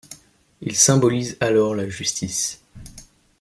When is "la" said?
1.75-1.87